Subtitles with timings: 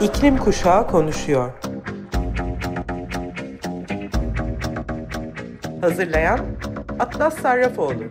[0.00, 1.52] İklim Kuşağı konuşuyor.
[5.80, 6.58] Hazırlayan
[6.98, 8.04] Atlas Sarrafoğlu.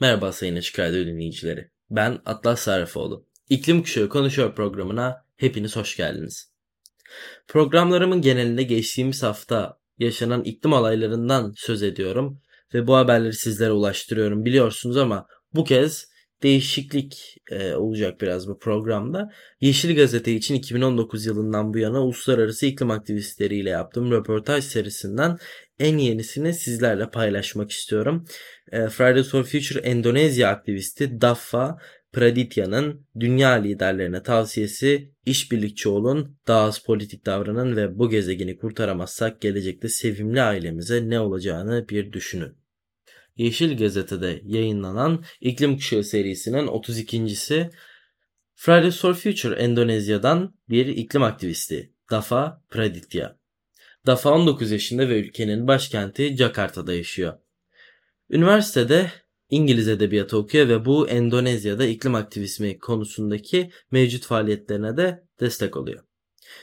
[0.00, 1.70] Merhaba Sayın Açık Radyo dinleyicileri.
[1.90, 3.26] Ben Atlas Sarrafoğlu.
[3.48, 6.52] İklim Kuşağı Konuşuyor programına hepiniz hoş geldiniz.
[7.48, 12.40] Programlarımın genelinde geçtiğimiz hafta yaşanan iklim olaylarından söz ediyorum
[12.74, 16.10] ve bu haberleri sizlere ulaştırıyorum biliyorsunuz ama bu kez
[16.42, 19.30] değişiklik e, olacak biraz bu programda.
[19.60, 25.38] Yeşil Gazete için 2019 yılından bu yana uluslararası iklim aktivistleriyle yaptığım röportaj serisinden
[25.78, 28.24] en yenisini sizlerle paylaşmak istiyorum.
[28.72, 31.78] E, Fridays for Future Endonezya aktivisti Daffa
[32.12, 39.88] Praditya'nın dünya liderlerine tavsiyesi işbirlikçi olun, daha az politik davranın ve bu gezegeni kurtaramazsak gelecekte
[39.88, 42.56] sevimli ailemize ne olacağını bir düşünün.
[43.36, 47.70] Yeşil Gazete'de yayınlanan İklim Kuşağı serisinin 32.si
[48.54, 53.38] Fridays for Future Endonezya'dan bir iklim aktivisti Dafa Praditya.
[54.06, 57.38] Dafa 19 yaşında ve ülkenin başkenti Jakarta'da yaşıyor.
[58.30, 59.10] Üniversitede
[59.50, 66.04] İngiliz edebiyatı okuyor ve bu Endonezya'da iklim aktivizmi konusundaki mevcut faaliyetlerine de destek oluyor.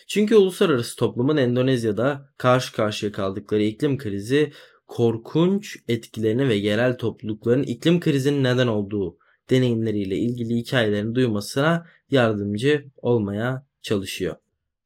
[0.07, 4.51] Çünkü uluslararası toplumun Endonezya'da karşı karşıya kaldıkları iklim krizi
[4.87, 9.17] korkunç etkilerini ve yerel toplulukların iklim krizinin neden olduğu
[9.49, 14.35] deneyimleriyle ilgili hikayelerini duymasına yardımcı olmaya çalışıyor.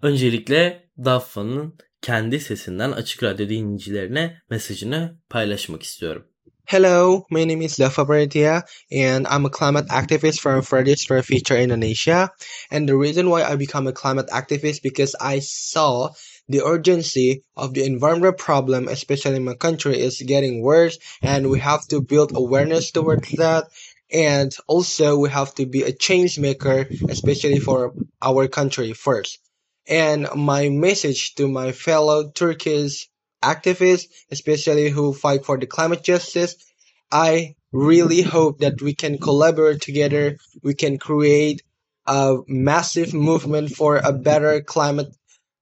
[0.02, 6.31] Öncelikle Daffa'nın kendi sesinden Açık Radyo dinleyicilerine mesajını paylaşmak istiyorum.
[6.66, 11.58] Hello, my name is Dafa Baratia, and I'm a climate activist from Fridays for Future
[11.58, 12.32] Indonesia.
[12.72, 16.12] And the reason why I become a climate activist because I saw
[16.48, 21.60] the urgency of the environmental problem, especially in my country, is getting worse, and we
[21.60, 23.68] have to build awareness towards that.
[24.12, 29.40] And also, we have to be a change maker, especially for our country first.
[29.88, 33.10] And my message to my fellow Turkish
[33.44, 36.56] activists, especially who fight for the climate justice,
[37.12, 40.38] I really hope that we can collaborate together.
[40.64, 41.62] We can create
[42.06, 45.16] a massive movement for a better climate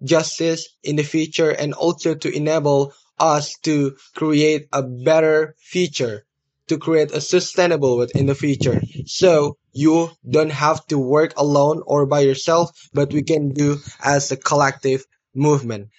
[0.04, 6.26] justice in the future and also to enable us to create a better future,
[6.68, 8.82] to create a sustainable one in the future.
[9.06, 14.32] So you don't have to work alone or by yourself, but we can do as
[14.32, 15.90] a collective movement.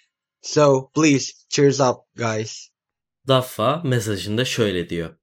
[0.43, 2.69] So please cheers up guys.
[3.29, 5.17] Daffa mesajında şöyle diyor.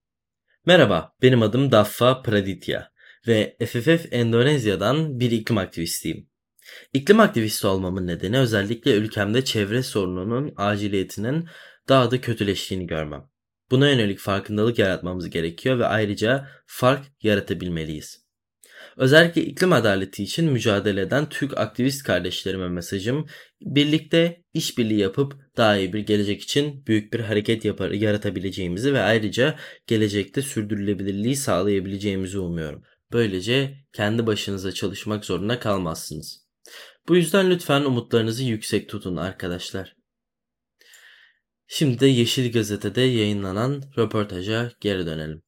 [0.65, 2.91] Merhaba, benim adım Daffa Praditya
[3.27, 6.29] ve FFF Endonezya'dan bir iklim aktivistiyim.
[6.93, 11.47] İklim aktivisti olmamın nedeni özellikle ülkemde çevre sorununun aciliyetinin
[11.89, 13.29] daha da kötüleştiğini görmem.
[13.71, 18.26] Buna yönelik farkındalık yaratmamız gerekiyor ve ayrıca fark yaratabilmeliyiz.
[18.97, 23.25] Özellikle iklim adaleti için mücadele eden Türk aktivist kardeşlerime mesajım,
[23.61, 29.55] birlikte işbirliği yapıp daha iyi bir gelecek için büyük bir hareket yapar, yaratabileceğimizi ve ayrıca
[29.87, 32.83] gelecekte sürdürülebilirliği sağlayabileceğimizi umuyorum.
[33.11, 36.47] Böylece kendi başınıza çalışmak zorunda kalmazsınız.
[37.07, 39.95] Bu yüzden lütfen umutlarınızı yüksek tutun arkadaşlar.
[41.67, 45.46] Şimdi de Yeşil Gazete'de yayınlanan röportaja geri dönelim.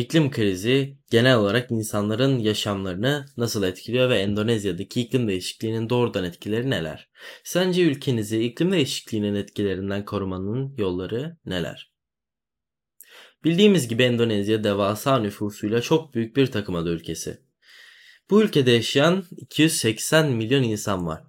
[0.00, 7.10] İklim krizi genel olarak insanların yaşamlarını nasıl etkiliyor ve Endonezya'daki iklim değişikliğinin doğrudan etkileri neler?
[7.44, 11.92] Sence ülkenizi iklim değişikliğinin etkilerinden korumanın yolları neler?
[13.44, 17.38] Bildiğimiz gibi Endonezya devasa nüfusuyla çok büyük bir takım adı ülkesi.
[18.30, 21.22] Bu ülkede yaşayan 280 milyon insan var.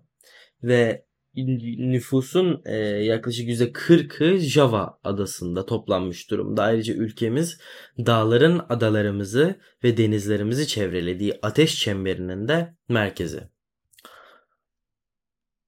[0.64, 1.06] Ve
[1.36, 6.64] nüfusun e, yaklaşık %40'ı Java adasında toplanmış durumda.
[6.64, 7.60] Ayrıca ülkemiz
[7.98, 13.42] dağların adalarımızı ve denizlerimizi çevrelediği ateş çemberinin de merkezi.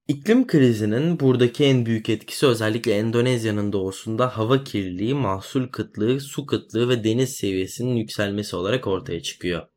[0.07, 6.89] İklim krizinin buradaki en büyük etkisi özellikle Endonezya'nın doğusunda hava kirliliği, mahsul kıtlığı, su kıtlığı
[6.89, 9.72] ve deniz seviyesinin yükselmesi olarak ortaya çıkıyor.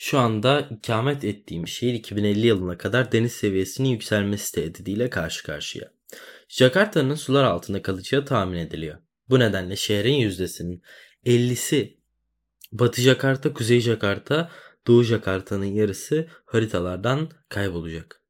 [0.00, 5.92] Şu anda ikamet ettiğim şehir 2050 yılına kadar deniz seviyesinin yükselmesi tehdidiyle karşı karşıya.
[6.48, 8.98] Jakarta'nın sular altında kalacağı tahmin ediliyor.
[9.28, 10.82] Bu nedenle şehrin yüzdesinin
[11.26, 11.96] 50'si
[12.72, 14.50] Batı Jakarta, Kuzey Jakarta,
[14.86, 18.22] Doğu Jakarta'nın yarısı haritalardan kaybolacak.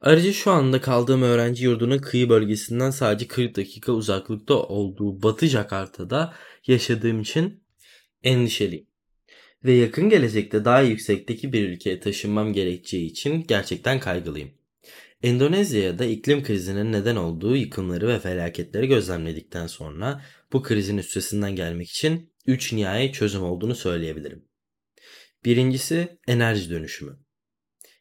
[0.00, 6.34] Ayrıca şu anda kaldığım öğrenci yurdunun kıyı bölgesinden sadece 40 dakika uzaklıkta olduğu Batı Jakarta'da
[6.66, 7.64] yaşadığım için
[8.22, 8.91] endişeliyim
[9.64, 14.50] ve yakın gelecekte daha yüksekteki bir ülkeye taşınmam gerekeceği için gerçekten kaygılıyım.
[15.22, 22.32] Endonezya'da iklim krizinin neden olduğu yıkımları ve felaketleri gözlemledikten sonra bu krizin üstesinden gelmek için
[22.46, 24.44] 3 nihai çözüm olduğunu söyleyebilirim.
[25.44, 27.18] Birincisi enerji dönüşümü.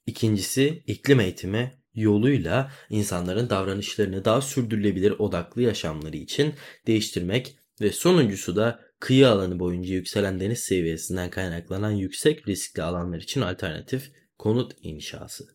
[0.06, 6.54] İkincisi iklim eğitimi yoluyla insanların davranışlarını daha sürdürülebilir odaklı yaşamları için
[6.88, 13.42] değiştirmek ve sonuncusu da kıyı alanı boyunca yükselen deniz seviyesinden kaynaklanan yüksek riskli alanlar için
[13.42, 15.48] alternatif konut inşası.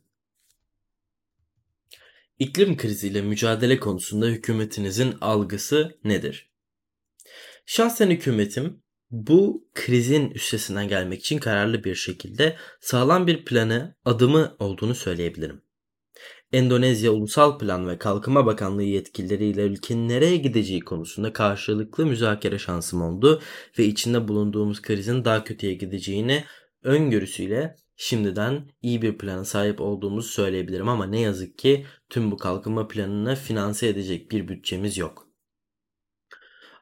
[2.38, 6.50] İklim kriziyle mücadele konusunda hükümetinizin algısı nedir?
[7.66, 14.94] Şahsen hükümetim bu krizin üstesinden gelmek için kararlı bir şekilde sağlam bir planı, adımı olduğunu
[14.94, 15.65] söyleyebilirim.
[16.52, 23.42] Endonezya Ulusal Plan ve Kalkınma Bakanlığı yetkilileriyle ülkenin nereye gideceği konusunda karşılıklı müzakere şansım oldu
[23.78, 26.44] ve içinde bulunduğumuz krizin daha kötüye gideceğini
[26.82, 32.88] öngörüsüyle şimdiden iyi bir plana sahip olduğumuzu söyleyebilirim ama ne yazık ki tüm bu kalkınma
[32.88, 35.25] planını finanse edecek bir bütçemiz yok.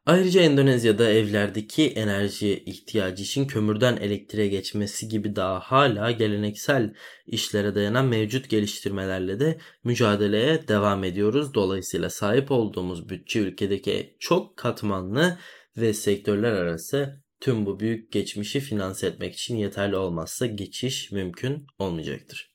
[0.07, 6.95] Ayrıca Endonezya'da evlerdeki enerji ihtiyacı için kömürden elektriğe geçmesi gibi daha hala geleneksel
[7.27, 11.55] işlere dayanan mevcut geliştirmelerle de mücadeleye devam ediyoruz.
[11.55, 15.39] Dolayısıyla sahip olduğumuz bütçe ülkedeki çok katmanlı
[15.77, 22.55] ve sektörler arası tüm bu büyük geçmişi finanse etmek için yeterli olmazsa geçiş mümkün olmayacaktır.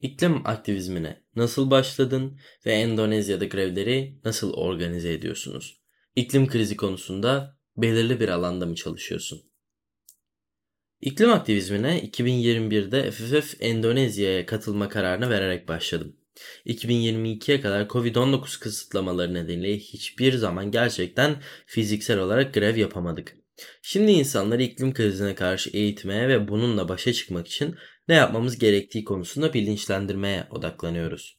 [0.00, 5.77] İklim aktivizmine nasıl başladın ve Endonezya'da grevleri nasıl organize ediyorsunuz?
[6.18, 9.42] İklim krizi konusunda belirli bir alanda mı çalışıyorsun?
[11.00, 16.16] İklim aktivizmine 2021'de FFF Endonezya'ya katılma kararını vererek başladım.
[16.66, 23.36] 2022'ye kadar Covid-19 kısıtlamaları nedeniyle hiçbir zaman gerçekten fiziksel olarak grev yapamadık.
[23.82, 27.76] Şimdi insanları iklim krizine karşı eğitmeye ve bununla başa çıkmak için
[28.08, 31.37] ne yapmamız gerektiği konusunda bilinçlendirmeye odaklanıyoruz.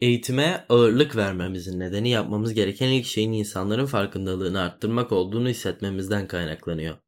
[0.00, 6.98] Eğitime ağırlık vermemizin nedeni yapmamız gereken ilk şeyin insanların farkındalığını arttırmak olduğunu hissetmemizden kaynaklanıyor.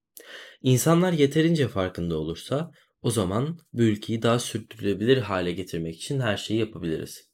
[0.62, 2.72] İnsanlar yeterince farkında olursa
[3.02, 7.30] o zaman bu ülkeyi daha sürdürülebilir hale getirmek için her şeyi yapabiliriz.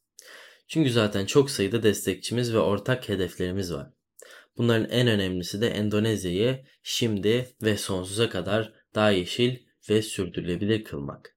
[0.68, 3.90] Çünkü zaten çok sayıda destekçimiz ve ortak hedeflerimiz var.
[4.56, 9.56] Bunların en önemlisi de Endonezya'yı şimdi ve sonsuza kadar daha yeşil
[9.90, 11.35] ve sürdürülebilir kılmak.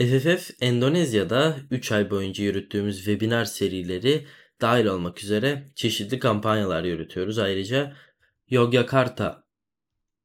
[0.00, 4.26] FFF Endonezya'da 3 ay boyunca yürüttüğümüz webinar serileri
[4.60, 7.38] dahil olmak üzere çeşitli kampanyalar yürütüyoruz.
[7.38, 7.96] Ayrıca
[8.48, 9.44] Yogyakarta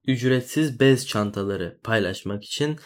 [0.08, 2.80] ücretsiz bez çantaları paylaşmak için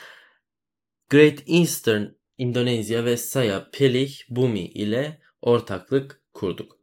[1.10, 2.06] Great Eastern
[2.38, 6.78] Endonezya ve Saya Pelih Bumi ile ortaklık kurduk.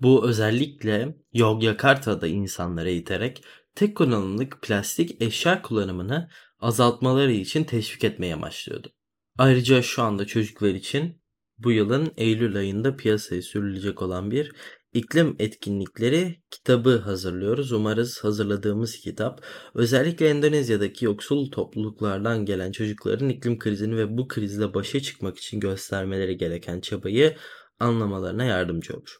[0.00, 3.44] Bu özellikle Yogyakarta'da insanlara iterek
[3.74, 8.92] tek kullanımlık plastik eşya kullanımını azaltmaları için teşvik etmeye amaçlıyordu.
[9.40, 11.22] Ayrıca şu anda çocuklar için
[11.58, 14.52] bu yılın Eylül ayında piyasaya sürülecek olan bir
[14.92, 17.72] iklim etkinlikleri kitabı hazırlıyoruz.
[17.72, 19.44] Umarız hazırladığımız kitap
[19.74, 26.36] özellikle Endonezya'daki yoksul topluluklardan gelen çocukların iklim krizini ve bu krizle başa çıkmak için göstermeleri
[26.36, 27.36] gereken çabayı
[27.78, 29.16] anlamalarına yardımcı olur.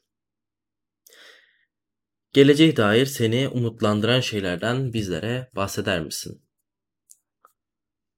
[2.32, 6.49] Geleceğe dair seni umutlandıran şeylerden bizlere bahseder misin?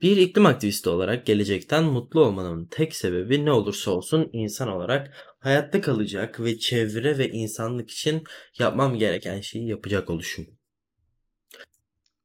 [0.02, 5.80] Bir iklim aktivisti olarak gelecekten mutlu olmanın tek sebebi ne olursa olsun insan olarak hayatta
[5.80, 8.24] kalacak ve çevre ve insanlık için
[8.58, 10.46] yapmam gereken şeyi yapacak oluşum.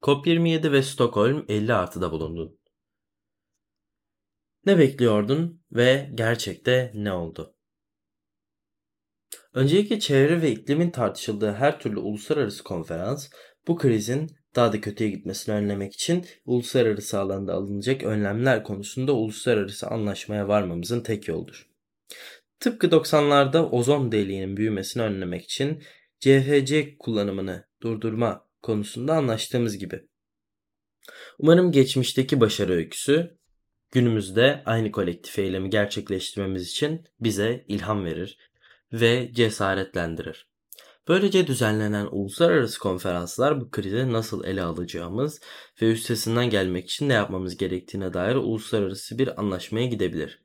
[0.01, 2.60] COP27 ve Stockholm 50 artıda bulundun.
[4.65, 7.55] Ne bekliyordun ve gerçekte ne oldu?
[9.53, 13.29] Öncelikle çevre ve iklimin tartışıldığı her türlü uluslararası konferans
[13.67, 20.48] bu krizin daha da kötüye gitmesini önlemek için uluslararası alanda alınacak önlemler konusunda uluslararası anlaşmaya
[20.48, 21.68] varmamızın tek yoldur.
[22.60, 25.84] Tıpkı 90'larda ozon deliğinin büyümesini önlemek için
[26.20, 30.08] CFC kullanımını durdurma konusunda anlaştığımız gibi.
[31.40, 33.38] Umarım geçmişteki başarı öyküsü
[33.92, 38.38] günümüzde aynı kolektif eylemi gerçekleştirmemiz için bize ilham verir
[38.94, 40.48] ve cesaretlendirir.
[41.08, 45.42] Böylece düzenlenen uluslararası konferanslar bu krizi nasıl ele alacağımız
[45.82, 50.44] ve üstesinden gelmek için ne yapmamız gerektiğine dair uluslararası bir anlaşmaya gidebilir.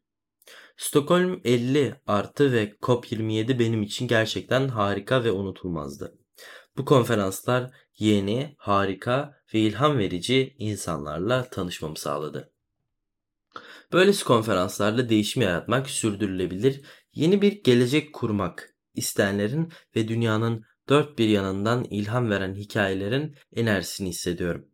[0.77, 6.19] Stockholm 50 artı ve COP27 benim için gerçekten harika ve unutulmazdı.
[6.77, 12.53] Bu konferanslar yeni, harika ve ilham verici insanlarla tanışmamı sağladı.
[13.93, 16.83] Böylesi konferanslarla değişim yaratmak, sürdürülebilir,
[17.15, 24.69] yeni bir gelecek kurmak isteyenlerin ve dünyanın dört bir yanından ilham veren hikayelerin enerjisini hissediyorum.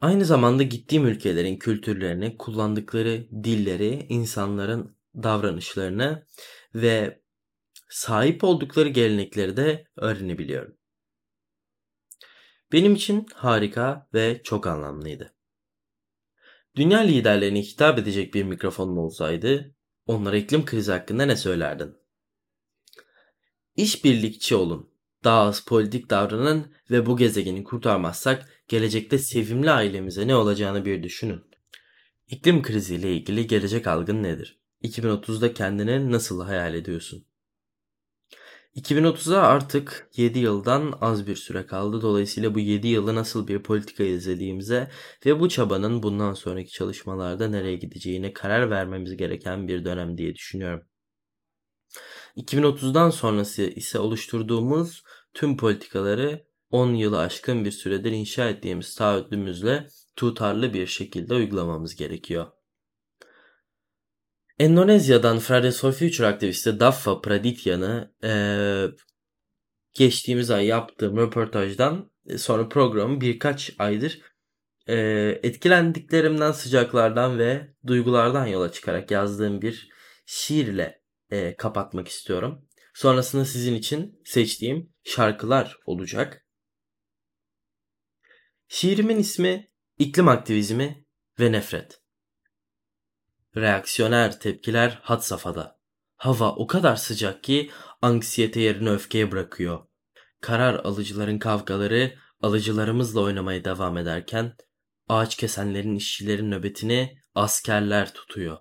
[0.00, 6.26] Aynı zamanda gittiğim ülkelerin kültürlerini, kullandıkları dilleri, insanların davranışlarını
[6.74, 7.22] ve
[7.88, 10.76] sahip oldukları gelenekleri de öğrenebiliyorum.
[12.72, 15.34] Benim için harika ve çok anlamlıydı.
[16.76, 19.74] Dünya liderlerine hitap edecek bir mikrofonun olsaydı
[20.06, 22.03] onlara iklim krizi hakkında ne söylerdin?
[23.76, 24.90] İşbirlikçi olun.
[25.24, 31.44] Daha az politik davranın ve bu gezegeni kurtarmazsak gelecekte sevimli ailemize ne olacağını bir düşünün.
[32.28, 34.58] İklim kriziyle ilgili gelecek algın nedir?
[34.82, 37.26] 2030'da kendini nasıl hayal ediyorsun?
[38.76, 42.02] 2030'a artık 7 yıldan az bir süre kaldı.
[42.02, 44.90] Dolayısıyla bu 7 yılı nasıl bir politika izlediğimize
[45.26, 50.86] ve bu çabanın bundan sonraki çalışmalarda nereye gideceğine karar vermemiz gereken bir dönem diye düşünüyorum.
[52.36, 55.02] 2030'dan sonrası ise oluşturduğumuz
[55.34, 62.46] tüm politikaları 10 yılı aşkın bir süredir inşa ettiğimiz taahhüdümüzle tutarlı bir şekilde uygulamamız gerekiyor.
[64.58, 68.14] Endonezya'dan Fridays for Future aktivisti Daffa Pradityan'ı
[69.94, 74.20] geçtiğimiz ay yaptığım röportajdan e, sonra programı birkaç aydır
[75.42, 79.88] etkilendiklerimden, sıcaklardan ve duygulardan yola çıkarak yazdığım bir
[80.26, 82.68] şiirle e, kapatmak istiyorum.
[82.94, 86.46] Sonrasında sizin için seçtiğim şarkılar olacak.
[88.68, 91.06] Şiirimin ismi İklim Aktivizmi
[91.40, 92.00] ve Nefret.
[93.56, 95.80] Reaksiyoner tepkiler had safhada.
[96.16, 97.70] Hava o kadar sıcak ki
[98.02, 99.86] anksiyete yerini öfkeye bırakıyor.
[100.40, 104.56] Karar alıcıların kavgaları alıcılarımızla oynamaya devam ederken
[105.08, 108.58] ağaç kesenlerin işçilerin nöbetini askerler tutuyor.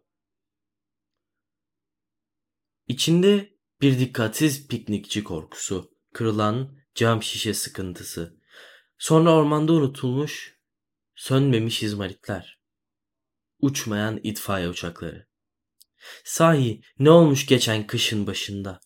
[2.87, 8.37] İçinde bir dikkatsiz piknikçi korkusu, kırılan cam şişe sıkıntısı,
[8.97, 10.59] sonra ormanda unutulmuş,
[11.15, 12.63] sönmemiş izmaritler
[13.63, 15.27] uçmayan itfaiye uçakları.
[16.23, 18.79] Sahi ne olmuş geçen kışın başında?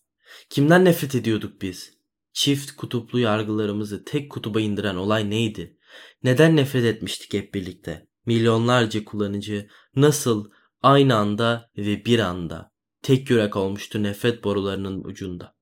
[0.50, 1.92] Kimden nefret ediyorduk biz?
[2.32, 5.78] Çift kutuplu yargılarımızı tek kutuba indiren olay neydi?
[6.22, 8.08] Neden nefret etmiştik hep birlikte?
[8.26, 10.50] Milyonlarca kullanıcı nasıl
[10.82, 15.58] aynı anda ve bir anda tek yürek olmuştu nefret borularının ucunda.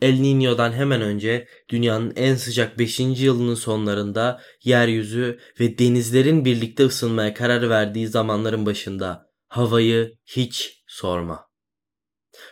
[0.00, 3.00] El Niño'dan hemen önce dünyanın en sıcak 5.
[3.00, 11.52] yılının sonlarında yeryüzü ve denizlerin birlikte ısınmaya karar verdiği zamanların başında havayı hiç sorma.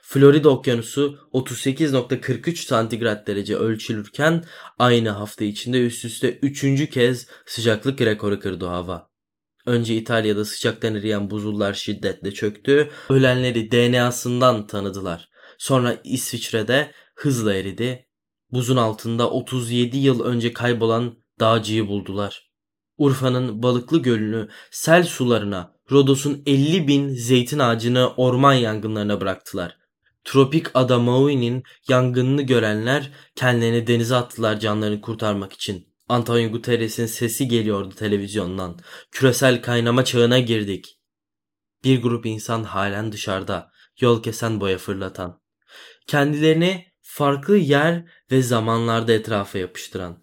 [0.02, 4.44] Florida okyanusu 38.43 santigrat derece ölçülürken
[4.78, 9.09] aynı hafta içinde üst üste üçüncü kez sıcaklık rekoru kırdı hava.
[9.70, 15.28] Önce İtalya'da sıcaktan eriyen buzullar şiddetle çöktü, ölenleri DNA'sından tanıdılar.
[15.58, 18.06] Sonra İsviçre'de hızla eridi.
[18.52, 22.50] Buzun altında 37 yıl önce kaybolan dağcıyı buldular.
[22.98, 29.76] Urfa'nın Balıklı Gölü'nü sel sularına, Rodos'un 50 bin zeytin ağacını orman yangınlarına bıraktılar.
[30.24, 35.89] Tropik ada Maui'nin yangınını görenler kendilerini denize attılar canlarını kurtarmak için.
[36.10, 38.78] Antonio Guterres'in sesi geliyordu televizyondan.
[39.10, 41.00] Küresel kaynama çağına girdik.
[41.84, 45.42] Bir grup insan halen dışarıda, yol kesen boya fırlatan.
[46.06, 50.22] Kendilerini farklı yer ve zamanlarda etrafa yapıştıran.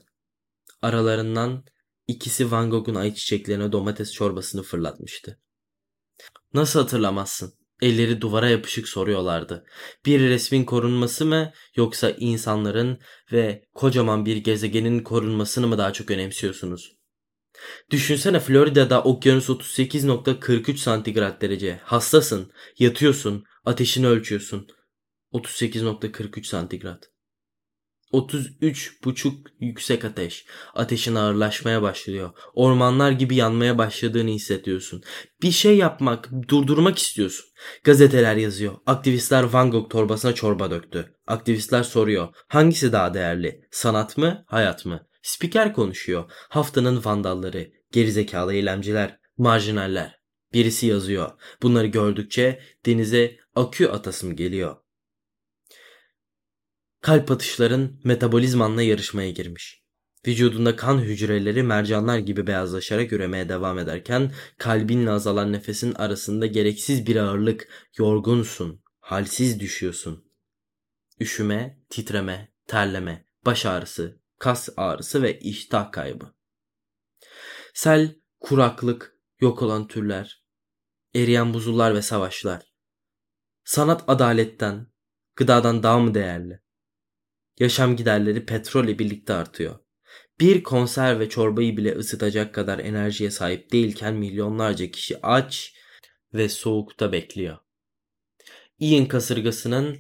[0.82, 1.65] Aralarından
[2.08, 5.39] ikisi Van Gogh'un ayçiçeklerine domates çorbasını fırlatmıştı.
[6.53, 7.56] Nasıl hatırlamazsın?
[7.81, 9.65] Elleri duvara yapışık soruyorlardı.
[10.05, 13.00] Bir resmin korunması mı yoksa insanların
[13.31, 16.98] ve kocaman bir gezegenin korunmasını mı daha çok önemsiyorsunuz?
[17.91, 21.79] Düşünsene Florida'da okyanus 38.43 santigrat derece.
[21.84, 24.67] Hastasın, yatıyorsun, ateşini ölçüyorsun.
[25.34, 27.16] 38.43 santigrat.
[28.13, 30.45] 33,5 yüksek ateş.
[30.73, 32.31] Ateşin ağırlaşmaya başlıyor.
[32.53, 35.03] Ormanlar gibi yanmaya başladığını hissediyorsun.
[35.41, 37.45] Bir şey yapmak, durdurmak istiyorsun.
[37.83, 38.73] Gazeteler yazıyor.
[38.85, 41.13] Aktivistler Van Gogh torbasına çorba döktü.
[41.27, 42.27] Aktivistler soruyor.
[42.47, 43.61] Hangisi daha değerli?
[43.71, 45.07] Sanat mı, hayat mı?
[45.21, 46.31] Spiker konuşuyor.
[46.49, 50.17] Haftanın vandalları, gerizekalı eylemciler, marjinaller.
[50.53, 51.31] Birisi yazıyor.
[51.61, 54.75] Bunları gördükçe denize akü atasım geliyor
[57.07, 59.83] kalp atışların metabolizmanla yarışmaya girmiş.
[60.27, 67.15] Vücudunda kan hücreleri mercanlar gibi beyazlaşarak üremeye devam ederken kalbinle azalan nefesin arasında gereksiz bir
[67.15, 70.31] ağırlık, yorgunsun, halsiz düşüyorsun.
[71.19, 76.33] Üşüme, titreme, terleme, baş ağrısı, kas ağrısı ve iştah kaybı.
[77.73, 80.43] Sel, kuraklık, yok olan türler,
[81.15, 82.63] eriyen buzullar ve savaşlar.
[83.63, 84.87] Sanat adaletten,
[85.35, 86.66] gıdadan daha mı değerli?
[87.59, 89.79] Yaşam giderleri petrolle birlikte artıyor.
[90.39, 95.73] bir konserve çorbayı bile ısıtacak kadar enerjiye sahip değilken milyonlarca kişi aç
[96.33, 97.57] ve soğukta bekliyor.
[98.79, 99.99] Ian kasırgasının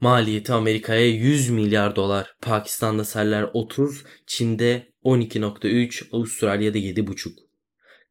[0.00, 7.45] maliyeti Amerika'ya 100 milyar dolar, Pakistan'da seller 30, Çin'de 12.3, Avustralya'da 7.5.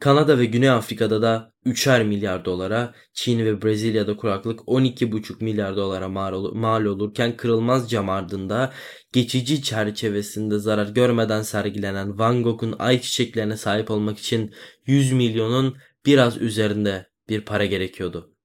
[0.06, 6.10] Kanada ve Güney Afrika'da da 3'er milyar dolara, Çin ve Brezilya'da kuraklık 12,5 milyar dolara
[6.54, 8.74] mal olurken kırılmaz cam ardında
[9.14, 14.54] geçici çerçevesinde zarar görmeden sergilenen Van Gogh'un ay çiçeklerine sahip olmak için
[14.86, 18.36] 100 milyonun biraz üzerinde bir para gerekiyordu.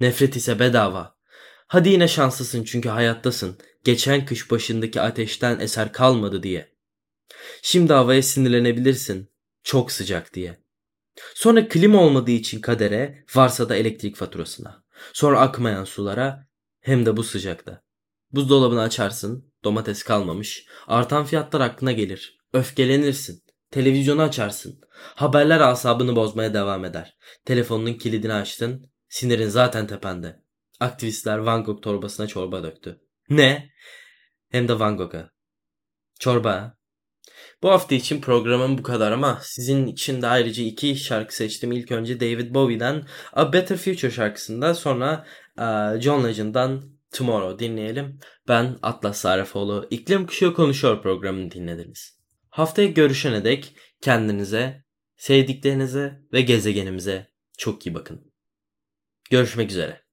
[0.00, 1.16] Nefret ise bedava.
[1.66, 3.58] Hadi yine şanslısın çünkü hayattasın.
[3.84, 6.74] Geçen kış başındaki ateşten eser kalmadı diye.
[7.62, 9.28] Şimdi havaya sinirlenebilirsin.
[9.62, 10.63] Çok sıcak diye.
[11.34, 14.84] Sonra klima olmadığı için kadere, varsa da elektrik faturasına.
[15.12, 16.46] Sonra akmayan sulara,
[16.80, 17.82] hem de bu sıcakta.
[18.32, 20.66] Buzdolabını açarsın, domates kalmamış.
[20.86, 22.38] Artan fiyatlar aklına gelir.
[22.52, 23.42] Öfkelenirsin.
[23.70, 24.80] Televizyonu açarsın.
[24.94, 27.16] Haberler asabını bozmaya devam eder.
[27.44, 28.90] Telefonunun kilidini açtın.
[29.08, 30.42] Sinirin zaten tepende.
[30.80, 33.00] Aktivistler Van Gogh torbasına çorba döktü.
[33.28, 33.70] Ne?
[34.50, 35.30] Hem de Van Gogh'a.
[36.20, 36.76] Çorba.
[37.64, 41.72] Bu hafta için programım bu kadar ama sizin için de ayrıca iki şarkı seçtim.
[41.72, 45.26] İlk önce David Bowie'den A Better Future şarkısından sonra
[46.00, 48.18] John Legend'dan Tomorrow dinleyelim.
[48.48, 49.86] Ben Atlas Sarafoğlu.
[49.90, 52.18] İklim Kuşağı Konuşuyor programını dinlediniz.
[52.48, 54.84] Haftaya görüşene dek kendinize,
[55.16, 57.28] sevdiklerinize ve gezegenimize
[57.58, 58.32] çok iyi bakın.
[59.30, 60.03] Görüşmek üzere.